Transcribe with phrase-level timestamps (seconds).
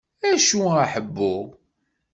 [0.31, 1.33] Acu a ḥebbu?